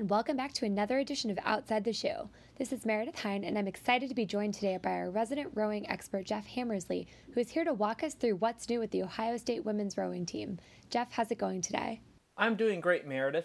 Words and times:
and 0.00 0.08
welcome 0.08 0.34
back 0.34 0.54
to 0.54 0.64
another 0.64 0.98
edition 0.98 1.30
of 1.30 1.38
Outside 1.44 1.84
the 1.84 1.92
Shoe. 1.92 2.30
This 2.56 2.72
is 2.72 2.86
Meredith 2.86 3.18
Hine, 3.18 3.44
and 3.44 3.58
I'm 3.58 3.68
excited 3.68 4.08
to 4.08 4.14
be 4.14 4.24
joined 4.24 4.54
today 4.54 4.78
by 4.78 4.92
our 4.92 5.10
resident 5.10 5.50
rowing 5.52 5.86
expert, 5.90 6.24
Jeff 6.24 6.46
Hammersley, 6.46 7.06
who 7.34 7.40
is 7.40 7.50
here 7.50 7.64
to 7.64 7.74
walk 7.74 8.02
us 8.02 8.14
through 8.14 8.36
what's 8.36 8.66
new 8.66 8.80
with 8.80 8.92
the 8.92 9.02
Ohio 9.02 9.36
State 9.36 9.62
women's 9.62 9.98
rowing 9.98 10.24
team. 10.24 10.58
Jeff, 10.88 11.12
how's 11.12 11.30
it 11.30 11.36
going 11.36 11.60
today? 11.60 12.00
I'm 12.38 12.56
doing 12.56 12.80
great, 12.80 13.06
Meredith. 13.06 13.44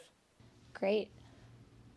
Great. 0.74 1.10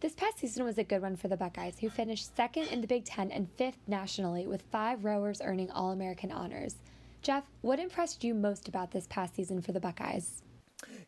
This 0.01 0.17
past 0.17 0.41
season 0.41 0.65
was 0.65 0.77
a 0.77 0.83
good 0.83 1.03
one 1.03 1.15
for 1.15 1.29
the 1.29 1.37
Buckeyes, 1.37 1.79
who 1.79 1.89
finished 1.89 2.35
second 2.35 2.67
in 2.67 2.81
the 2.81 2.89
Big 2.89 3.05
Ten 3.05 3.31
and 3.31 3.49
fifth 3.53 3.79
nationally, 3.87 4.49
with 4.49 4.65
five 4.73 5.05
rowers 5.05 5.41
earning 5.41 5.71
All 5.71 5.93
American 5.93 6.33
honors. 6.33 6.75
Jeff, 7.23 7.45
what 7.61 7.79
impressed 7.79 8.25
you 8.25 8.35
most 8.35 8.67
about 8.67 8.91
this 8.91 9.07
past 9.07 9.37
season 9.37 9.63
for 9.63 9.71
the 9.71 9.79
Buckeyes? 9.79 10.43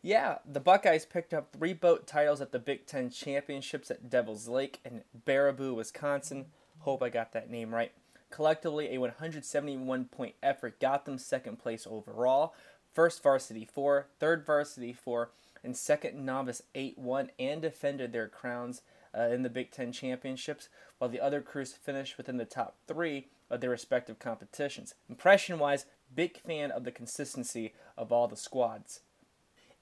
Yeah, 0.03 0.39
the 0.51 0.59
Buckeyes 0.59 1.05
picked 1.05 1.31
up 1.31 1.51
three 1.53 1.73
boat 1.73 2.07
titles 2.07 2.41
at 2.41 2.51
the 2.51 2.57
Big 2.57 2.87
Ten 2.87 3.11
Championships 3.11 3.91
at 3.91 4.09
Devil's 4.09 4.47
Lake 4.47 4.79
and 4.83 5.03
Baraboo, 5.27 5.75
Wisconsin. 5.75 6.47
Hope 6.79 7.03
I 7.03 7.09
got 7.09 7.33
that 7.33 7.51
name 7.51 7.73
right. 7.73 7.91
Collectively, 8.31 8.95
a 8.95 8.97
171 8.97 10.05
point 10.05 10.35
effort 10.41 10.79
got 10.79 11.05
them 11.05 11.19
second 11.19 11.59
place 11.59 11.85
overall, 11.87 12.55
first 12.91 13.21
varsity 13.21 13.63
four, 13.71 14.07
third 14.19 14.43
varsity 14.43 14.91
four, 14.91 15.31
and 15.63 15.77
second 15.77 16.25
novice 16.25 16.63
8 16.73 16.97
1 16.97 17.29
and 17.37 17.61
defended 17.61 18.11
their 18.11 18.27
crowns 18.27 18.81
uh, 19.15 19.23
in 19.23 19.43
the 19.43 19.49
Big 19.49 19.69
Ten 19.69 19.91
Championships, 19.91 20.69
while 20.97 21.11
the 21.11 21.19
other 21.19 21.41
crews 21.41 21.73
finished 21.73 22.17
within 22.17 22.37
the 22.37 22.45
top 22.45 22.75
three 22.87 23.27
of 23.51 23.61
their 23.61 23.69
respective 23.69 24.17
competitions. 24.17 24.95
Impression 25.07 25.59
wise, 25.59 25.85
big 26.15 26.39
fan 26.39 26.71
of 26.71 26.85
the 26.85 26.91
consistency 26.91 27.73
of 27.97 28.11
all 28.11 28.27
the 28.27 28.37
squads. 28.37 29.01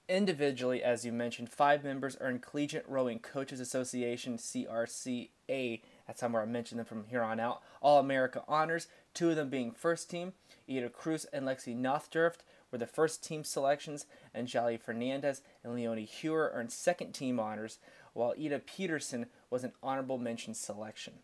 Individually, 0.09 0.81
as 0.81 1.05
you 1.05 1.11
mentioned, 1.11 1.51
five 1.51 1.83
members 1.83 2.17
earned 2.19 2.41
Collegiate 2.41 2.89
Rowing 2.89 3.19
Coaches 3.19 3.59
Association 3.59 4.37
CRCA. 4.39 5.81
That's 6.07 6.21
how 6.21 6.35
I 6.35 6.45
mention 6.45 6.77
them 6.77 6.87
from 6.87 7.05
here 7.05 7.21
on 7.21 7.39
out. 7.39 7.61
All 7.79 7.99
America 7.99 8.43
honors, 8.47 8.87
two 9.13 9.29
of 9.29 9.35
them 9.35 9.49
being 9.49 9.71
first 9.71 10.09
team. 10.09 10.33
Ida 10.67 10.89
Cruz 10.89 11.27
and 11.31 11.45
Lexi 11.45 11.79
Nothdurft 11.79 12.39
were 12.71 12.79
the 12.79 12.87
first 12.87 13.23
team 13.23 13.43
selections, 13.43 14.07
and 14.33 14.47
Jolly 14.47 14.77
Fernandez 14.77 15.43
and 15.63 15.75
Leonie 15.75 16.05
Hewer 16.05 16.51
earned 16.55 16.71
second 16.71 17.13
team 17.13 17.39
honors, 17.39 17.77
while 18.13 18.33
Ida 18.35 18.57
Peterson 18.57 19.27
was 19.51 19.63
an 19.63 19.73
honorable 19.83 20.17
mention 20.17 20.55
selection. 20.55 21.19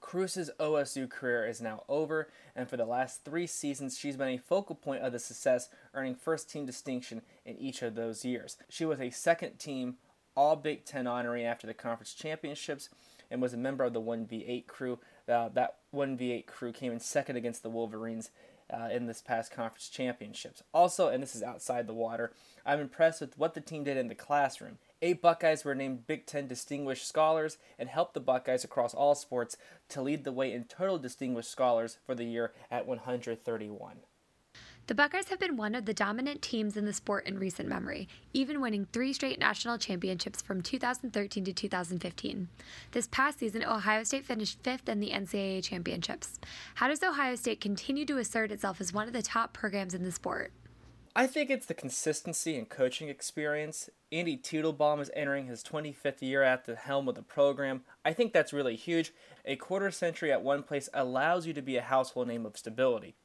Cruz's 0.00 0.50
OSU 0.58 1.08
career 1.08 1.46
is 1.46 1.60
now 1.60 1.84
over, 1.88 2.28
and 2.56 2.68
for 2.68 2.76
the 2.76 2.84
last 2.84 3.24
three 3.24 3.46
seasons, 3.46 3.98
she's 3.98 4.16
been 4.16 4.28
a 4.28 4.38
focal 4.38 4.74
point 4.74 5.02
of 5.02 5.12
the 5.12 5.18
success, 5.18 5.68
earning 5.94 6.14
first 6.14 6.50
team 6.50 6.66
distinction 6.66 7.22
in 7.44 7.56
each 7.58 7.82
of 7.82 7.94
those 7.94 8.24
years. 8.24 8.56
She 8.68 8.84
was 8.84 9.00
a 9.00 9.10
second 9.10 9.58
team 9.58 9.96
All 10.34 10.56
Big 10.56 10.84
Ten 10.84 11.04
honoree 11.04 11.44
after 11.44 11.66
the 11.66 11.74
conference 11.74 12.14
championships 12.14 12.88
and 13.30 13.40
was 13.40 13.54
a 13.54 13.58
member 13.58 13.84
of 13.84 13.92
the 13.92 14.00
1v8 14.00 14.66
crew. 14.66 14.98
Uh, 15.28 15.48
that 15.50 15.76
1v8 15.94 16.46
crew 16.46 16.72
came 16.72 16.92
in 16.92 17.00
second 17.00 17.36
against 17.36 17.62
the 17.62 17.70
Wolverines 17.70 18.30
uh, 18.72 18.88
in 18.90 19.06
this 19.06 19.20
past 19.20 19.52
conference 19.52 19.88
championships. 19.88 20.62
Also, 20.72 21.08
and 21.08 21.22
this 21.22 21.36
is 21.36 21.42
outside 21.42 21.86
the 21.86 21.94
water, 21.94 22.32
I'm 22.64 22.80
impressed 22.80 23.20
with 23.20 23.38
what 23.38 23.54
the 23.54 23.60
team 23.60 23.84
did 23.84 23.96
in 23.96 24.08
the 24.08 24.14
classroom. 24.14 24.78
Eight 25.02 25.22
Buckeyes 25.22 25.64
were 25.64 25.74
named 25.74 26.06
Big 26.06 26.26
Ten 26.26 26.46
Distinguished 26.46 27.08
Scholars 27.08 27.56
and 27.78 27.88
helped 27.88 28.12
the 28.12 28.20
Buckeyes 28.20 28.64
across 28.64 28.92
all 28.92 29.14
sports 29.14 29.56
to 29.88 30.02
lead 30.02 30.24
the 30.24 30.32
way 30.32 30.52
in 30.52 30.64
total 30.64 30.98
Distinguished 30.98 31.50
Scholars 31.50 31.96
for 32.04 32.14
the 32.14 32.24
year 32.24 32.52
at 32.70 32.86
131. 32.86 33.96
The 34.86 34.94
Buckeyes 34.94 35.28
have 35.28 35.38
been 35.38 35.56
one 35.56 35.74
of 35.74 35.86
the 35.86 35.94
dominant 35.94 36.42
teams 36.42 36.76
in 36.76 36.84
the 36.84 36.92
sport 36.92 37.26
in 37.26 37.38
recent 37.38 37.68
memory, 37.68 38.08
even 38.34 38.60
winning 38.60 38.88
three 38.92 39.12
straight 39.12 39.38
national 39.38 39.78
championships 39.78 40.42
from 40.42 40.62
2013 40.62 41.44
to 41.44 41.52
2015. 41.52 42.48
This 42.90 43.06
past 43.06 43.38
season, 43.38 43.64
Ohio 43.64 44.02
State 44.02 44.26
finished 44.26 44.58
fifth 44.62 44.88
in 44.88 45.00
the 45.00 45.12
NCAA 45.12 45.62
championships. 45.62 46.40
How 46.74 46.88
does 46.88 47.02
Ohio 47.02 47.36
State 47.36 47.60
continue 47.60 48.04
to 48.04 48.18
assert 48.18 48.50
itself 48.50 48.80
as 48.80 48.92
one 48.92 49.06
of 49.06 49.12
the 49.14 49.22
top 49.22 49.52
programs 49.52 49.94
in 49.94 50.02
the 50.02 50.12
sport? 50.12 50.52
I 51.14 51.26
think 51.26 51.50
it's 51.50 51.66
the 51.66 51.74
consistency 51.74 52.56
and 52.56 52.68
coaching 52.68 53.08
experience. 53.08 53.90
Andy 54.12 54.36
Teitelbaum 54.36 55.00
is 55.00 55.10
entering 55.12 55.46
his 55.46 55.64
25th 55.64 56.22
year 56.22 56.44
at 56.44 56.66
the 56.66 56.76
helm 56.76 57.08
of 57.08 57.16
the 57.16 57.22
program. 57.22 57.82
I 58.04 58.12
think 58.12 58.32
that's 58.32 58.52
really 58.52 58.76
huge. 58.76 59.12
A 59.44 59.56
quarter 59.56 59.90
century 59.90 60.30
at 60.30 60.42
one 60.42 60.62
place 60.62 60.88
allows 60.94 61.48
you 61.48 61.52
to 61.54 61.62
be 61.62 61.76
a 61.76 61.82
household 61.82 62.28
name 62.28 62.46
of 62.46 62.56
stability. 62.56 63.16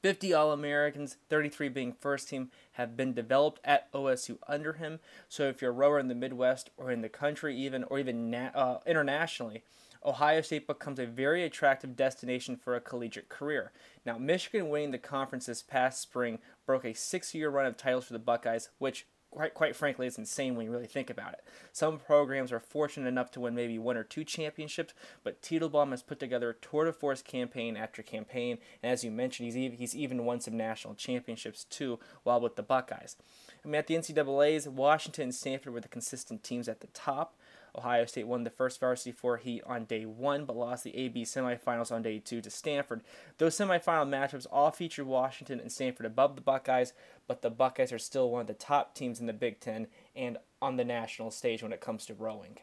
50 0.00 0.32
All 0.32 0.52
Americans, 0.52 1.18
33 1.28 1.68
being 1.68 1.92
first 1.92 2.30
team, 2.30 2.50
have 2.72 2.96
been 2.96 3.12
developed 3.12 3.60
at 3.62 3.92
OSU 3.92 4.38
under 4.48 4.74
him. 4.74 5.00
So 5.28 5.44
if 5.44 5.60
you're 5.60 5.70
a 5.70 5.74
rower 5.74 5.98
in 5.98 6.08
the 6.08 6.14
Midwest 6.14 6.70
or 6.78 6.90
in 6.90 7.02
the 7.02 7.10
country, 7.10 7.54
even 7.58 7.84
or 7.84 7.98
even 7.98 8.30
na- 8.30 8.50
uh, 8.54 8.78
internationally, 8.86 9.64
Ohio 10.04 10.40
State 10.42 10.66
becomes 10.66 10.98
a 10.98 11.06
very 11.06 11.44
attractive 11.44 11.96
destination 11.96 12.56
for 12.56 12.74
a 12.74 12.80
collegiate 12.80 13.28
career. 13.28 13.72
Now, 14.04 14.18
Michigan 14.18 14.68
winning 14.68 14.90
the 14.90 14.98
conference 14.98 15.46
this 15.46 15.62
past 15.62 16.00
spring 16.00 16.38
broke 16.66 16.84
a 16.84 16.94
six 16.94 17.34
year 17.34 17.50
run 17.50 17.66
of 17.66 17.76
titles 17.76 18.06
for 18.06 18.12
the 18.12 18.18
Buckeyes, 18.18 18.68
which 18.78 19.06
quite, 19.34 19.54
quite 19.54 19.76
frankly 19.76 20.06
is 20.06 20.16
insane 20.16 20.54
when 20.54 20.66
you 20.66 20.72
really 20.72 20.86
think 20.86 21.10
about 21.10 21.32
it. 21.32 21.44
Some 21.72 21.98
programs 21.98 22.52
are 22.52 22.60
fortunate 22.60 23.08
enough 23.08 23.30
to 23.32 23.40
win 23.40 23.54
maybe 23.54 23.78
one 23.78 23.96
or 23.96 24.04
two 24.04 24.24
championships, 24.24 24.94
but 25.22 25.42
Teitelbaum 25.42 25.90
has 25.90 26.02
put 26.02 26.20
together 26.20 26.50
a 26.50 26.54
tour 26.54 26.84
de 26.84 26.92
force 26.92 27.20
campaign 27.20 27.76
after 27.76 28.02
campaign, 28.02 28.58
and 28.82 28.92
as 28.92 29.04
you 29.04 29.10
mentioned, 29.10 29.46
he's 29.46 29.56
even, 29.56 29.78
he's 29.78 29.96
even 29.96 30.24
won 30.24 30.40
some 30.40 30.56
national 30.56 30.94
championships 30.94 31.64
too 31.64 31.98
while 32.22 32.40
with 32.40 32.56
the 32.56 32.62
Buckeyes. 32.62 33.16
I 33.64 33.68
mean, 33.68 33.76
at 33.76 33.86
the 33.86 33.94
NCAA's, 33.94 34.68
Washington 34.68 35.24
and 35.24 35.34
Stanford 35.34 35.72
were 35.72 35.80
the 35.80 35.88
consistent 35.88 36.44
teams 36.44 36.68
at 36.68 36.80
the 36.80 36.86
top. 36.88 37.36
Ohio 37.76 38.04
State 38.04 38.26
won 38.26 38.44
the 38.44 38.50
first 38.50 38.78
varsity 38.78 39.12
four 39.12 39.36
heat 39.36 39.62
on 39.66 39.84
day 39.84 40.06
one, 40.06 40.44
but 40.44 40.56
lost 40.56 40.84
the 40.84 40.96
AB 40.96 41.24
semifinals 41.24 41.90
on 41.90 42.02
day 42.02 42.18
two 42.18 42.40
to 42.40 42.50
Stanford. 42.50 43.02
Those 43.38 43.56
semifinal 43.56 44.08
matchups 44.08 44.46
all 44.50 44.70
featured 44.70 45.06
Washington 45.06 45.60
and 45.60 45.72
Stanford 45.72 46.06
above 46.06 46.36
the 46.36 46.42
Buckeyes, 46.42 46.92
but 47.26 47.42
the 47.42 47.50
Buckeyes 47.50 47.92
are 47.92 47.98
still 47.98 48.30
one 48.30 48.42
of 48.42 48.46
the 48.46 48.54
top 48.54 48.94
teams 48.94 49.20
in 49.20 49.26
the 49.26 49.32
Big 49.32 49.60
Ten 49.60 49.88
and 50.14 50.38
on 50.62 50.76
the 50.76 50.84
national 50.84 51.30
stage 51.30 51.62
when 51.62 51.72
it 51.72 51.80
comes 51.80 52.06
to 52.06 52.14
rowing. 52.14 52.58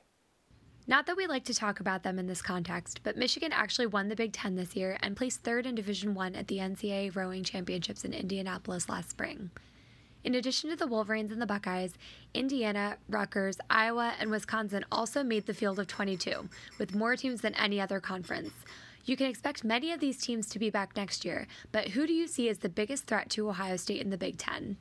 Not 0.88 1.06
that 1.06 1.18
we 1.18 1.28
like 1.28 1.44
to 1.46 1.54
talk 1.54 1.80
about 1.80 2.04
them 2.04 2.18
in 2.18 2.26
this 2.26 2.42
context, 2.42 3.02
but 3.04 3.16
Michigan 3.16 3.52
actually 3.54 3.86
won 3.86 4.08
the 4.08 4.16
Big 4.16 4.34
Ten 4.34 4.56
this 4.56 4.76
year 4.76 4.98
and 5.02 5.16
placed 5.16 5.44
third 5.44 5.66
in 5.66 5.76
Division 5.76 6.16
One 6.16 6.36
at 6.36 6.48
the 6.48 6.58
NCAA 6.58 7.16
Rowing 7.16 7.44
Championships 7.44 8.04
in 8.04 8.14
Indianapolis 8.14 8.90
last 8.90 9.12
spring. 9.12 9.52
In 10.24 10.36
addition 10.36 10.70
to 10.70 10.76
the 10.76 10.86
Wolverines 10.86 11.32
and 11.32 11.42
the 11.42 11.48
Buckeyes, 11.48 11.96
Indiana, 12.36 12.98
Rutgers, 13.10 13.58
Iowa, 13.72 14.14
and 14.20 14.30
Wisconsin 14.30 14.86
also 14.92 15.24
made 15.24 15.48
the 15.48 15.54
field 15.54 15.80
of 15.80 15.88
22, 15.88 16.48
with 16.78 16.94
more 16.94 17.16
teams 17.16 17.42
than 17.42 17.56
any 17.56 17.82
other 17.82 18.00
conference. 18.00 18.54
You 19.04 19.18
can 19.18 19.26
expect 19.26 19.64
many 19.64 19.92
of 19.92 20.00
these 20.00 20.22
teams 20.22 20.48
to 20.50 20.60
be 20.60 20.70
back 20.70 20.96
next 20.96 21.26
year, 21.26 21.48
but 21.72 21.90
who 21.90 22.06
do 22.06 22.14
you 22.14 22.28
see 22.28 22.50
as 22.50 22.60
the 22.60 22.70
biggest 22.70 23.08
threat 23.08 23.32
to 23.32 23.50
Ohio 23.50 23.78
State 23.78 24.00
in 24.00 24.12
the 24.12 24.18
Big 24.18 24.38
Ten? 24.38 24.78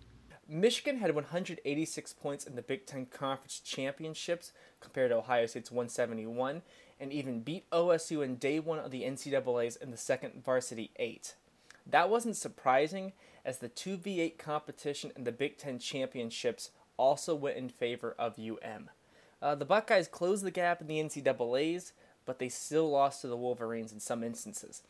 Michigan 0.46 0.98
had 0.98 1.14
186 1.14 2.12
points 2.14 2.44
in 2.44 2.54
the 2.54 2.60
Big 2.60 2.84
Ten 2.84 3.06
Conference 3.06 3.60
Championships 3.60 4.52
compared 4.80 5.10
to 5.10 5.16
Ohio 5.16 5.46
State's 5.46 5.70
171, 5.70 6.60
and 6.98 7.12
even 7.14 7.40
beat 7.40 7.70
OSU 7.70 8.22
in 8.22 8.36
day 8.36 8.60
one 8.60 8.78
of 8.78 8.90
the 8.90 9.04
NCAA's 9.04 9.76
in 9.76 9.90
the 9.90 9.96
second 9.96 10.44
varsity 10.44 10.90
eight. 10.96 11.34
That 11.86 12.10
wasn't 12.10 12.36
surprising, 12.36 13.14
as 13.44 13.58
the 13.58 13.68
2v8 13.68 14.38
competition 14.38 15.12
and 15.16 15.26
the 15.26 15.32
Big 15.32 15.58
Ten 15.58 15.78
championships 15.78 16.70
also 16.96 17.34
went 17.34 17.56
in 17.56 17.68
favor 17.68 18.14
of 18.18 18.38
UM. 18.38 18.90
Uh, 19.42 19.54
the 19.54 19.64
Buckeyes 19.64 20.08
closed 20.08 20.44
the 20.44 20.50
gap 20.50 20.80
in 20.80 20.86
the 20.86 20.98
NCAA's, 21.00 21.92
but 22.26 22.38
they 22.38 22.48
still 22.48 22.90
lost 22.90 23.22
to 23.22 23.28
the 23.28 23.36
Wolverines 23.36 23.92
in 23.92 24.00
some 24.00 24.22
instances. 24.22 24.82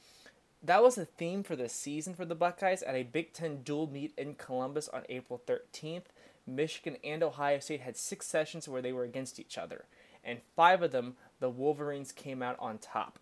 That 0.63 0.83
was 0.83 0.97
the 0.97 1.07
theme 1.07 1.43
for 1.43 1.57
the 1.57 1.69
season 1.69 2.15
for 2.15 2.25
the 2.25 2.35
Buckeyes 2.35 2.83
at 2.83 2.95
a 2.95 3.05
Big 3.05 3.33
Ten 3.33 3.63
dual 3.63 3.87
meet 3.87 4.13
in 4.19 4.35
Columbus 4.35 4.89
on 4.89 5.05
April 5.09 5.41
13th. 5.47 6.07
Michigan 6.47 6.97
and 7.05 7.23
Ohio 7.23 7.61
State 7.61 7.81
had 7.81 7.97
six 7.97 8.27
sessions 8.27 8.69
where 8.69 8.83
they 8.83 8.93
were 8.93 9.05
against 9.05 9.39
each 9.39 9.57
other, 9.57 9.85
and 10.25 10.43
five 10.57 10.83
of 10.83 10.91
them 10.91 11.17
the 11.39 11.49
Wolverines 11.49 12.13
came 12.13 12.43
out 12.43 12.57
on 12.59 12.79
top. 12.79 13.19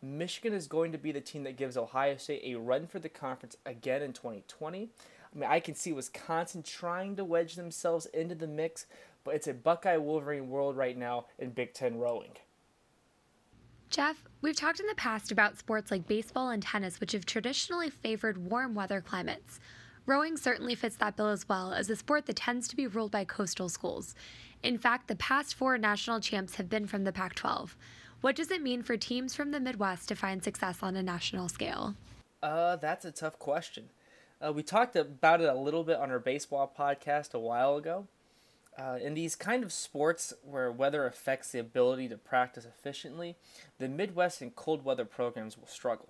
Michigan 0.00 0.52
is 0.52 0.68
going 0.68 0.92
to 0.92 0.98
be 0.98 1.10
the 1.10 1.20
team 1.20 1.42
that 1.44 1.56
gives 1.56 1.76
Ohio 1.76 2.16
State 2.16 2.42
a 2.44 2.54
run 2.54 2.86
for 2.86 2.98
the 2.98 3.08
conference 3.08 3.56
again 3.66 4.02
in 4.02 4.12
2020. 4.12 4.90
I 5.34 5.38
mean, 5.38 5.50
I 5.50 5.60
can 5.60 5.74
see 5.74 5.92
Wisconsin 5.92 6.62
trying 6.62 7.16
to 7.16 7.24
wedge 7.24 7.56
themselves 7.56 8.06
into 8.06 8.34
the 8.34 8.46
mix, 8.46 8.86
but 9.24 9.34
it's 9.34 9.48
a 9.48 9.54
Buckeye 9.54 9.96
Wolverine 9.96 10.48
world 10.48 10.76
right 10.76 10.96
now 10.96 11.26
in 11.38 11.50
Big 11.50 11.74
Ten 11.74 11.98
rowing. 11.98 12.32
Jeff, 13.90 14.22
we've 14.42 14.56
talked 14.56 14.80
in 14.80 14.86
the 14.86 14.94
past 14.94 15.32
about 15.32 15.58
sports 15.58 15.90
like 15.90 16.06
baseball 16.06 16.50
and 16.50 16.62
tennis, 16.62 17.00
which 17.00 17.12
have 17.12 17.26
traditionally 17.26 17.90
favored 17.90 18.50
warm 18.50 18.74
weather 18.74 19.00
climates. 19.00 19.58
Rowing 20.06 20.36
certainly 20.36 20.74
fits 20.74 20.96
that 20.96 21.16
bill 21.16 21.28
as 21.28 21.48
well, 21.48 21.72
as 21.72 21.90
a 21.90 21.96
sport 21.96 22.26
that 22.26 22.36
tends 22.36 22.68
to 22.68 22.76
be 22.76 22.86
ruled 22.86 23.10
by 23.10 23.24
coastal 23.24 23.68
schools. 23.68 24.14
In 24.62 24.78
fact, 24.78 25.08
the 25.08 25.16
past 25.16 25.54
four 25.54 25.76
national 25.76 26.20
champs 26.20 26.54
have 26.54 26.68
been 26.68 26.86
from 26.86 27.04
the 27.04 27.12
Pac 27.12 27.34
12. 27.34 27.76
What 28.20 28.34
does 28.34 28.50
it 28.50 28.62
mean 28.62 28.82
for 28.82 28.96
teams 28.96 29.36
from 29.36 29.52
the 29.52 29.60
Midwest 29.60 30.08
to 30.08 30.16
find 30.16 30.42
success 30.42 30.78
on 30.82 30.96
a 30.96 31.02
national 31.04 31.48
scale? 31.48 31.94
Uh, 32.42 32.74
that's 32.74 33.04
a 33.04 33.12
tough 33.12 33.38
question. 33.38 33.90
Uh, 34.44 34.52
we 34.52 34.64
talked 34.64 34.96
about 34.96 35.40
it 35.40 35.48
a 35.48 35.54
little 35.54 35.84
bit 35.84 35.98
on 35.98 36.10
our 36.10 36.18
baseball 36.18 36.72
podcast 36.76 37.32
a 37.32 37.38
while 37.38 37.76
ago. 37.76 38.08
Uh, 38.76 38.98
in 39.00 39.14
these 39.14 39.36
kind 39.36 39.62
of 39.62 39.72
sports 39.72 40.32
where 40.42 40.70
weather 40.70 41.06
affects 41.06 41.52
the 41.52 41.60
ability 41.60 42.08
to 42.08 42.16
practice 42.16 42.64
efficiently, 42.64 43.36
the 43.78 43.88
Midwest 43.88 44.42
and 44.42 44.54
cold 44.54 44.84
weather 44.84 45.04
programs 45.04 45.56
will 45.56 45.68
struggle 45.68 46.08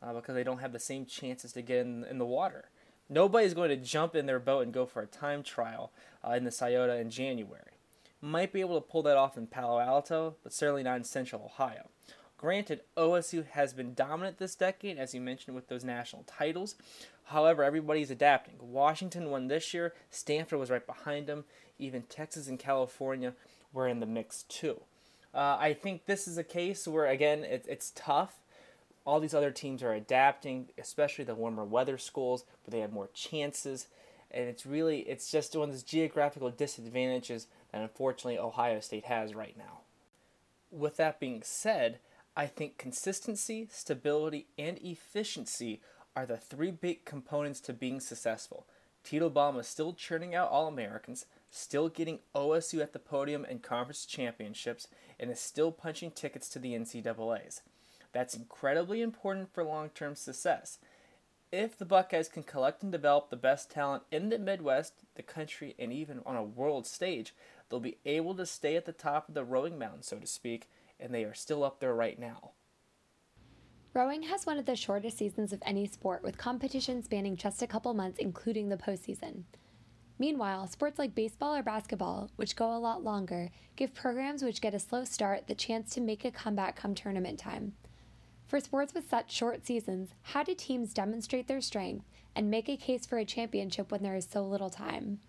uh, 0.00 0.12
because 0.12 0.36
they 0.36 0.44
don't 0.44 0.58
have 0.60 0.72
the 0.72 0.78
same 0.78 1.06
chances 1.06 1.52
to 1.52 1.62
get 1.62 1.80
in, 1.80 2.04
in 2.04 2.18
the 2.18 2.24
water. 2.24 2.70
Nobody's 3.08 3.54
going 3.54 3.70
to 3.70 3.76
jump 3.76 4.14
in 4.14 4.26
their 4.26 4.40
boat 4.40 4.60
and 4.60 4.72
go 4.72 4.86
for 4.86 5.02
a 5.02 5.06
time 5.06 5.42
trial 5.42 5.90
uh, 6.24 6.32
in 6.32 6.44
the 6.44 6.52
Scioto 6.52 6.96
in 6.96 7.10
January. 7.10 7.77
Might 8.20 8.52
be 8.52 8.60
able 8.60 8.80
to 8.80 8.86
pull 8.86 9.02
that 9.02 9.16
off 9.16 9.36
in 9.36 9.46
Palo 9.46 9.78
Alto, 9.78 10.36
but 10.42 10.52
certainly 10.52 10.82
not 10.82 10.96
in 10.96 11.04
Central 11.04 11.44
Ohio. 11.44 11.88
Granted, 12.36 12.82
OSU 12.96 13.46
has 13.48 13.72
been 13.72 13.94
dominant 13.94 14.38
this 14.38 14.54
decade, 14.54 14.96
as 14.96 15.12
you 15.12 15.20
mentioned, 15.20 15.56
with 15.56 15.68
those 15.68 15.84
national 15.84 16.24
titles. 16.24 16.76
However, 17.24 17.64
everybody's 17.64 18.10
adapting. 18.10 18.54
Washington 18.60 19.30
won 19.30 19.48
this 19.48 19.74
year, 19.74 19.92
Stanford 20.10 20.58
was 20.58 20.70
right 20.70 20.86
behind 20.86 21.26
them, 21.26 21.44
even 21.78 22.02
Texas 22.02 22.48
and 22.48 22.58
California 22.58 23.34
were 23.72 23.88
in 23.88 24.00
the 24.00 24.06
mix 24.06 24.44
too. 24.44 24.80
Uh, 25.34 25.56
I 25.60 25.74
think 25.74 26.06
this 26.06 26.26
is 26.26 26.38
a 26.38 26.44
case 26.44 26.88
where, 26.88 27.06
again, 27.06 27.44
it, 27.44 27.66
it's 27.68 27.92
tough. 27.94 28.36
All 29.04 29.20
these 29.20 29.34
other 29.34 29.50
teams 29.50 29.82
are 29.82 29.92
adapting, 29.92 30.68
especially 30.78 31.24
the 31.24 31.34
warmer 31.34 31.64
weather 31.64 31.98
schools, 31.98 32.44
where 32.64 32.72
they 32.72 32.80
have 32.80 32.92
more 32.92 33.10
chances. 33.14 33.88
And 34.30 34.48
it's 34.48 34.66
really, 34.66 35.00
it's 35.00 35.30
just 35.30 35.56
one 35.56 35.68
of 35.68 35.74
those 35.74 35.82
geographical 35.82 36.50
disadvantages 36.50 37.46
that 37.72 37.80
unfortunately 37.82 38.38
Ohio 38.38 38.80
State 38.80 39.06
has 39.06 39.34
right 39.34 39.56
now. 39.56 39.80
With 40.70 40.96
that 40.96 41.18
being 41.18 41.42
said, 41.42 41.98
I 42.36 42.46
think 42.46 42.78
consistency, 42.78 43.68
stability, 43.70 44.46
and 44.58 44.78
efficiency 44.78 45.80
are 46.14 46.26
the 46.26 46.36
three 46.36 46.70
big 46.70 47.04
components 47.04 47.60
to 47.60 47.72
being 47.72 48.00
successful. 48.00 48.66
Teitelbaum 49.04 49.58
is 49.58 49.66
still 49.66 49.94
churning 49.94 50.34
out 50.34 50.50
All 50.50 50.68
Americans, 50.68 51.26
still 51.50 51.88
getting 51.88 52.18
OSU 52.34 52.82
at 52.82 52.92
the 52.92 52.98
podium 52.98 53.46
and 53.48 53.62
conference 53.62 54.04
championships, 54.04 54.88
and 55.18 55.30
is 55.30 55.40
still 55.40 55.72
punching 55.72 56.10
tickets 56.10 56.48
to 56.50 56.58
the 56.58 56.74
NCAAs. 56.74 57.62
That's 58.12 58.34
incredibly 58.34 59.02
important 59.02 59.52
for 59.52 59.64
long 59.64 59.90
term 59.90 60.14
success. 60.14 60.78
If 61.50 61.78
the 61.78 61.86
Buckeyes 61.86 62.28
can 62.28 62.42
collect 62.42 62.82
and 62.82 62.92
develop 62.92 63.30
the 63.30 63.36
best 63.36 63.70
talent 63.70 64.02
in 64.10 64.28
the 64.28 64.38
Midwest, 64.38 65.04
the 65.14 65.22
country, 65.22 65.74
and 65.78 65.90
even 65.90 66.20
on 66.26 66.36
a 66.36 66.42
world 66.42 66.86
stage, 66.86 67.34
they'll 67.68 67.80
be 67.80 67.96
able 68.04 68.34
to 68.34 68.44
stay 68.44 68.76
at 68.76 68.84
the 68.84 68.92
top 68.92 69.28
of 69.28 69.34
the 69.34 69.44
rowing 69.44 69.78
mountain, 69.78 70.02
so 70.02 70.18
to 70.18 70.26
speak, 70.26 70.68
and 71.00 71.14
they 71.14 71.24
are 71.24 71.32
still 71.32 71.64
up 71.64 71.80
there 71.80 71.94
right 71.94 72.18
now. 72.18 72.50
Rowing 73.94 74.24
has 74.24 74.44
one 74.44 74.58
of 74.58 74.66
the 74.66 74.76
shortest 74.76 75.16
seasons 75.16 75.54
of 75.54 75.62
any 75.64 75.86
sport, 75.86 76.22
with 76.22 76.36
competition 76.36 77.02
spanning 77.02 77.34
just 77.34 77.62
a 77.62 77.66
couple 77.66 77.94
months, 77.94 78.18
including 78.18 78.68
the 78.68 78.76
postseason. 78.76 79.44
Meanwhile, 80.18 80.66
sports 80.66 80.98
like 80.98 81.14
baseball 81.14 81.56
or 81.56 81.62
basketball, 81.62 82.30
which 82.36 82.56
go 82.56 82.76
a 82.76 82.78
lot 82.78 83.02
longer, 83.02 83.50
give 83.74 83.94
programs 83.94 84.42
which 84.42 84.60
get 84.60 84.74
a 84.74 84.78
slow 84.78 85.04
start 85.04 85.46
the 85.46 85.54
chance 85.54 85.94
to 85.94 86.02
make 86.02 86.26
a 86.26 86.30
comeback 86.30 86.76
come 86.76 86.94
tournament 86.94 87.38
time. 87.38 87.72
For 88.48 88.60
sports 88.60 88.94
with 88.94 89.10
such 89.10 89.30
short 89.30 89.66
seasons, 89.66 90.14
how 90.22 90.42
do 90.42 90.54
teams 90.54 90.94
demonstrate 90.94 91.48
their 91.48 91.60
strength 91.60 92.06
and 92.34 92.50
make 92.50 92.66
a 92.66 92.78
case 92.78 93.04
for 93.04 93.18
a 93.18 93.24
championship 93.26 93.92
when 93.92 94.02
there 94.02 94.14
is 94.14 94.26
so 94.26 94.42
little 94.42 94.70
time? 94.70 95.20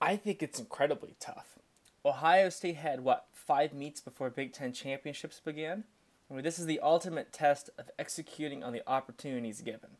I 0.00 0.14
think 0.14 0.40
it's 0.40 0.60
incredibly 0.60 1.16
tough. 1.18 1.58
Ohio 2.04 2.50
State 2.50 2.76
had, 2.76 3.00
what, 3.00 3.26
five 3.32 3.74
meets 3.74 4.00
before 4.00 4.30
Big 4.30 4.52
Ten 4.52 4.72
championships 4.72 5.40
began? 5.40 5.82
I 6.30 6.34
mean, 6.34 6.44
this 6.44 6.60
is 6.60 6.66
the 6.66 6.78
ultimate 6.78 7.32
test 7.32 7.70
of 7.78 7.90
executing 7.98 8.62
on 8.62 8.72
the 8.72 8.88
opportunities 8.88 9.60
given. 9.60 9.90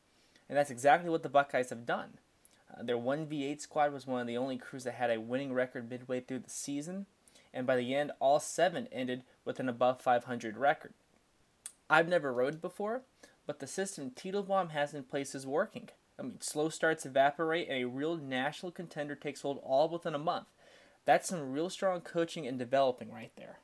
And 0.48 0.56
that's 0.56 0.70
exactly 0.70 1.10
what 1.10 1.24
the 1.24 1.28
Buckeyes 1.28 1.70
have 1.70 1.84
done. 1.84 2.18
Uh, 2.72 2.84
their 2.84 2.96
1v8 2.96 3.60
squad 3.60 3.92
was 3.92 4.06
one 4.06 4.20
of 4.20 4.28
the 4.28 4.36
only 4.36 4.56
crews 4.56 4.84
that 4.84 4.94
had 4.94 5.10
a 5.10 5.20
winning 5.20 5.52
record 5.52 5.90
midway 5.90 6.20
through 6.20 6.40
the 6.40 6.50
season, 6.50 7.06
and 7.52 7.66
by 7.66 7.74
the 7.74 7.92
end, 7.92 8.12
all 8.20 8.38
seven 8.38 8.86
ended 8.92 9.24
with 9.44 9.58
an 9.58 9.68
above 9.68 10.00
500 10.00 10.56
record. 10.56 10.94
I've 11.88 12.08
never 12.08 12.32
rowed 12.32 12.60
before, 12.60 13.02
but 13.46 13.60
the 13.60 13.66
system 13.66 14.10
Tito 14.10 14.42
has 14.72 14.94
in 14.94 15.04
place 15.04 15.34
is 15.34 15.46
working. 15.46 15.90
I 16.18 16.22
mean, 16.22 16.40
slow 16.40 16.68
starts 16.68 17.04
evaporate, 17.04 17.68
and 17.68 17.82
a 17.82 17.88
real 17.88 18.16
national 18.16 18.72
contender 18.72 19.14
takes 19.14 19.42
hold 19.42 19.60
all 19.62 19.88
within 19.88 20.14
a 20.14 20.18
month. 20.18 20.46
That's 21.04 21.28
some 21.28 21.52
real 21.52 21.68
strong 21.68 22.00
coaching 22.00 22.46
and 22.46 22.58
developing 22.58 23.12
right 23.12 23.32
there. 23.36 23.58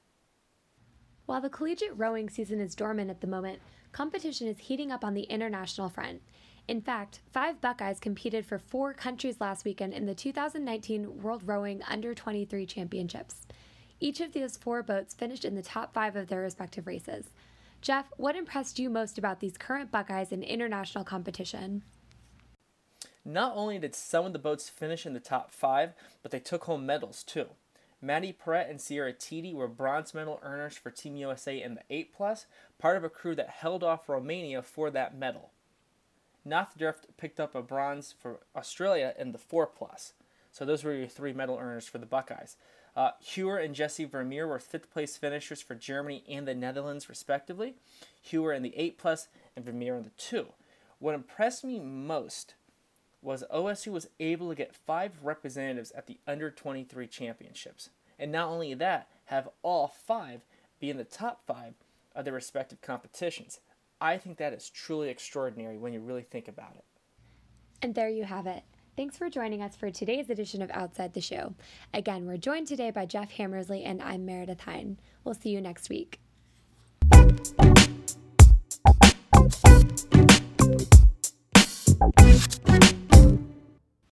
While 1.26 1.40
the 1.40 1.48
collegiate 1.48 1.96
rowing 1.96 2.28
season 2.28 2.60
is 2.60 2.74
dormant 2.74 3.08
at 3.08 3.20
the 3.20 3.26
moment, 3.26 3.60
competition 3.92 4.48
is 4.48 4.58
heating 4.58 4.90
up 4.90 5.04
on 5.04 5.14
the 5.14 5.22
international 5.22 5.88
front. 5.88 6.22
In 6.68 6.80
fact, 6.80 7.20
five 7.32 7.60
Buckeyes 7.60 8.00
competed 8.00 8.44
for 8.44 8.58
four 8.58 8.92
countries 8.92 9.40
last 9.40 9.64
weekend 9.64 9.92
in 9.92 10.06
the 10.06 10.14
2019 10.14 11.22
World 11.22 11.42
Rowing 11.46 11.82
Under 11.88 12.14
23 12.14 12.66
Championships. 12.66 13.46
Each 14.00 14.20
of 14.20 14.32
those 14.32 14.56
four 14.56 14.82
boats 14.82 15.14
finished 15.14 15.44
in 15.44 15.54
the 15.54 15.62
top 15.62 15.94
five 15.94 16.16
of 16.16 16.28
their 16.28 16.40
respective 16.40 16.86
races. 16.86 17.30
Jeff, 17.80 18.06
what 18.18 18.36
impressed 18.36 18.78
you 18.78 18.90
most 18.90 19.16
about 19.16 19.40
these 19.40 19.56
current 19.56 19.90
Buckeyes 19.90 20.32
in 20.32 20.42
international 20.42 21.02
competition? 21.02 21.82
Not 23.24 23.56
only 23.56 23.78
did 23.78 23.94
some 23.94 24.26
of 24.26 24.32
the 24.34 24.38
boats 24.38 24.68
finish 24.68 25.06
in 25.06 25.14
the 25.14 25.20
top 25.20 25.50
five, 25.50 25.92
but 26.22 26.30
they 26.30 26.40
took 26.40 26.64
home 26.64 26.84
medals 26.84 27.22
too. 27.22 27.46
Maddie 28.02 28.32
Perret 28.32 28.68
and 28.68 28.80
Sierra 28.80 29.12
Titi 29.12 29.54
were 29.54 29.68
bronze 29.68 30.14
medal 30.14 30.40
earners 30.42 30.76
for 30.76 30.90
Team 30.90 31.16
USA 31.16 31.62
in 31.62 31.74
the 31.74 31.82
8 31.90 32.14
plus, 32.14 32.46
part 32.78 32.96
of 32.96 33.04
a 33.04 33.10
crew 33.10 33.34
that 33.34 33.50
held 33.50 33.82
off 33.82 34.08
Romania 34.08 34.62
for 34.62 34.90
that 34.90 35.16
medal. 35.16 35.50
Nothdurft 36.46 37.04
picked 37.18 37.38
up 37.38 37.54
a 37.54 37.62
bronze 37.62 38.14
for 38.18 38.40
Australia 38.56 39.14
in 39.18 39.32
the 39.32 39.38
4 39.38 39.66
plus. 39.66 40.14
So 40.50 40.64
those 40.64 40.82
were 40.82 40.94
your 40.94 41.08
three 41.08 41.34
medal 41.34 41.58
earners 41.58 41.86
for 41.86 41.98
the 41.98 42.06
Buckeyes. 42.06 42.56
Uh, 42.96 43.12
and 43.36 43.74
Jesse 43.74 44.04
Vermeer 44.04 44.46
were 44.46 44.58
fifth 44.58 44.90
place 44.90 45.16
finishers 45.16 45.62
for 45.62 45.74
Germany 45.74 46.24
and 46.28 46.46
the 46.46 46.54
Netherlands, 46.54 47.08
respectively. 47.08 47.76
Hewer 48.20 48.52
in 48.52 48.62
the 48.62 48.76
8 48.76 48.98
plus 48.98 49.28
and 49.56 49.64
Vermeer 49.64 49.96
in 49.96 50.02
the 50.02 50.10
2. 50.10 50.46
What 50.98 51.14
impressed 51.14 51.64
me 51.64 51.78
most 51.78 52.54
was 53.22 53.44
OSU 53.52 53.92
was 53.92 54.08
able 54.18 54.48
to 54.48 54.54
get 54.54 54.74
five 54.74 55.12
representatives 55.22 55.92
at 55.92 56.06
the 56.06 56.18
under 56.26 56.50
23 56.50 57.06
championships. 57.06 57.90
And 58.18 58.32
not 58.32 58.48
only 58.48 58.74
that, 58.74 59.08
have 59.26 59.48
all 59.62 59.88
five 59.88 60.40
be 60.78 60.90
in 60.90 60.96
the 60.96 61.04
top 61.04 61.42
five 61.46 61.74
of 62.14 62.24
their 62.24 62.34
respective 62.34 62.80
competitions. 62.80 63.60
I 64.00 64.16
think 64.16 64.38
that 64.38 64.52
is 64.52 64.70
truly 64.70 65.10
extraordinary 65.10 65.76
when 65.76 65.92
you 65.92 66.00
really 66.00 66.22
think 66.22 66.48
about 66.48 66.74
it. 66.76 66.84
And 67.82 67.94
there 67.94 68.08
you 68.08 68.24
have 68.24 68.46
it. 68.46 68.62
Thanks 69.00 69.16
for 69.16 69.30
joining 69.30 69.62
us 69.62 69.74
for 69.76 69.90
today's 69.90 70.28
edition 70.28 70.60
of 70.60 70.70
Outside 70.72 71.14
the 71.14 71.22
Shoe. 71.22 71.54
Again, 71.94 72.26
we're 72.26 72.36
joined 72.36 72.66
today 72.66 72.90
by 72.90 73.06
Jeff 73.06 73.30
Hammersley, 73.30 73.82
and 73.82 74.02
I'm 74.02 74.26
Meredith 74.26 74.60
Hine. 74.60 74.98
We'll 75.24 75.32
see 75.32 75.48
you 75.48 75.62
next 75.62 75.88
week. 75.88 76.20